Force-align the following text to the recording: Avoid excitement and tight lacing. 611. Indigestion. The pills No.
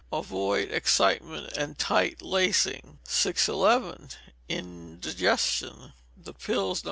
Avoid 0.11 0.71
excitement 0.71 1.53
and 1.55 1.77
tight 1.77 2.23
lacing. 2.23 2.97
611. 3.03 4.09
Indigestion. 4.49 5.93
The 6.17 6.33
pills 6.33 6.79
No. 6.79 6.79